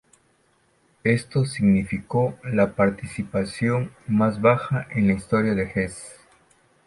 Esto 1.03 1.45
significó 1.45 2.35
la 2.43 2.73
participación 2.73 3.93
más 4.07 4.41
baja 4.41 4.87
en 4.89 5.05
la 5.05 5.13
historia 5.13 5.53
de 5.53 5.71
Hesse. 5.75 6.17